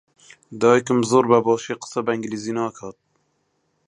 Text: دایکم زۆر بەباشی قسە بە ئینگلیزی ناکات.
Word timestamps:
دایکم 0.61 0.99
زۆر 1.09 1.25
بەباشی 1.31 1.79
قسە 1.81 1.99
بە 2.05 2.11
ئینگلیزی 2.13 2.53
ناکات. 2.57 2.97